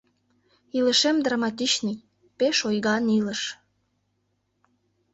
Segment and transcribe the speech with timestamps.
[0.77, 1.97] Илышем драматичный...
[2.37, 3.41] пеш ойган илыш...